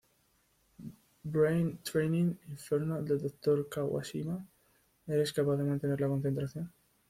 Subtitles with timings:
[1.33, 3.69] Brain Training Infernal del Dr.
[3.69, 4.43] Kawashima:
[5.05, 6.73] ¿Eres capaz de mantener la concentración?